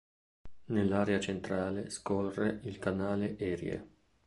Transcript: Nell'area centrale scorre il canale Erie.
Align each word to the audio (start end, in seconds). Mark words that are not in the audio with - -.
Nell'area 0.69 1.19
centrale 1.21 1.91
scorre 1.91 2.61
il 2.63 2.79
canale 2.79 3.37
Erie. 3.37 3.87